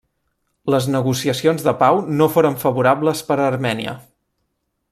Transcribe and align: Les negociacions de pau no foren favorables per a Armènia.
Les 0.75 0.87
negociacions 0.93 1.67
de 1.69 1.75
pau 1.83 2.01
no 2.21 2.31
foren 2.39 2.59
favorables 2.67 3.25
per 3.29 3.39
a 3.41 3.47
Armènia. 3.53 3.99